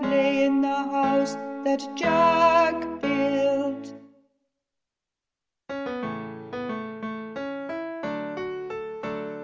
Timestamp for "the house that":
0.61-1.85